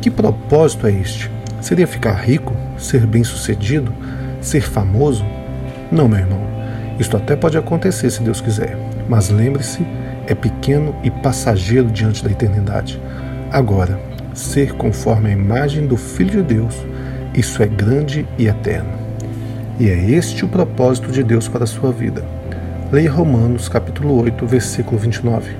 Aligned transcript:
que 0.00 0.10
propósito 0.10 0.86
é 0.86 0.92
este? 0.92 1.30
Seria 1.60 1.86
ficar 1.86 2.14
rico? 2.14 2.54
Ser 2.78 3.06
bem-sucedido? 3.06 3.92
Ser 4.40 4.62
famoso? 4.62 5.24
Não, 5.90 6.08
meu 6.08 6.18
irmão. 6.18 6.40
Isto 6.98 7.16
até 7.16 7.36
pode 7.36 7.56
acontecer 7.58 8.10
se 8.10 8.22
Deus 8.22 8.40
quiser. 8.40 8.76
Mas 9.08 9.30
lembre-se 9.30 9.84
é 10.26 10.34
pequeno 10.34 10.94
e 11.02 11.10
passageiro 11.10 11.88
diante 11.88 12.22
da 12.22 12.30
eternidade. 12.30 13.00
Agora, 13.50 13.98
ser 14.34 14.72
conforme 14.74 15.30
a 15.30 15.32
imagem 15.32 15.86
do 15.86 15.96
Filho 15.96 16.42
de 16.42 16.54
Deus, 16.54 16.74
isso 17.34 17.62
é 17.62 17.66
grande 17.66 18.26
e 18.38 18.48
eterno. 18.48 18.90
E 19.78 19.88
é 19.88 20.10
este 20.10 20.44
o 20.44 20.48
propósito 20.48 21.12
de 21.12 21.22
Deus 21.22 21.48
para 21.48 21.64
a 21.64 21.66
sua 21.66 21.92
vida. 21.92 22.24
Leia 22.92 23.10
Romanos 23.10 23.68
capítulo 23.68 24.22
8, 24.22 24.46
versículo 24.46 24.96
29. 24.96 25.56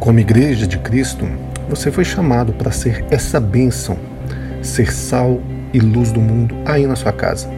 Como 0.00 0.18
igreja 0.18 0.66
de 0.66 0.78
Cristo, 0.78 1.28
você 1.68 1.92
foi 1.92 2.06
chamado 2.06 2.54
para 2.54 2.70
ser 2.70 3.04
essa 3.10 3.38
bênção, 3.38 3.98
ser 4.62 4.90
sal 4.90 5.42
e 5.74 5.78
luz 5.78 6.10
do 6.10 6.22
mundo 6.22 6.54
aí 6.64 6.86
na 6.86 6.96
sua 6.96 7.12
casa, 7.12 7.50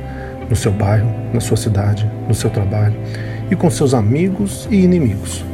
no 0.51 0.57
seu 0.57 0.73
bairro, 0.73 1.09
na 1.33 1.39
sua 1.39 1.57
cidade, 1.57 2.11
no 2.27 2.35
seu 2.35 2.51
trabalho 2.51 2.97
e 3.49 3.55
com 3.55 3.71
seus 3.71 3.95
amigos 3.95 4.67
e 4.73 4.83
inimigos. 4.83 5.45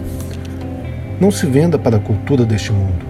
Não 1.20 1.30
se 1.30 1.44
venda 1.44 1.78
para 1.78 1.98
a 1.98 2.00
cultura 2.00 2.46
deste 2.46 2.72
mundo. 2.72 3.04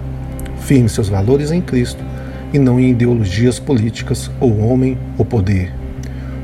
Firme 0.57 0.89
seus 0.89 1.07
valores 1.07 1.51
em 1.51 1.61
Cristo 1.61 2.03
e 2.51 2.59
não 2.59 2.81
em 2.81 2.89
ideologias 2.89 3.59
políticas 3.59 4.29
ou 4.41 4.59
homem 4.59 4.97
ou 5.17 5.23
poder. 5.23 5.73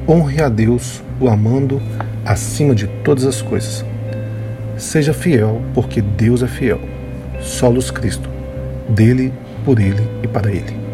Honre 0.08 0.42
a 0.42 0.48
Deus, 0.48 1.04
o 1.20 1.28
amando 1.28 1.82
acima 2.30 2.76
de 2.76 2.86
todas 3.04 3.26
as 3.26 3.42
coisas. 3.42 3.84
Seja 4.78 5.14
fiel, 5.16 5.64
porque 5.74 6.00
Deus 6.00 6.44
é 6.44 6.48
fiel. 6.48 6.80
Solos 7.42 7.90
Cristo. 7.90 8.30
Dele, 8.88 9.34
por 9.66 9.80
ele 9.80 10.08
e 10.22 10.28
para 10.28 10.52
ele. 10.52 10.89